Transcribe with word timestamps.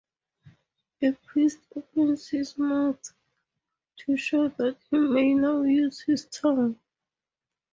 A 1.03 1.11
priest 1.11 1.59
opens 1.75 2.29
his 2.29 2.57
mouth 2.57 3.13
to 3.97 4.17
show 4.17 4.47
that 4.47 4.77
he 4.89 4.97
may 4.97 5.35
now 5.35 5.61
use 5.61 5.99
his 6.01 6.25
tongue. 6.25 6.79